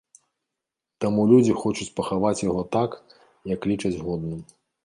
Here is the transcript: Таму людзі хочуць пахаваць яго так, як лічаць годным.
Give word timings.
Таму 1.03 1.25
людзі 1.33 1.57
хочуць 1.63 1.87
пахаваць 2.01 2.43
яго 2.49 2.65
так, 2.77 2.99
як 3.55 3.71
лічаць 3.73 3.97
годным. 4.09 4.39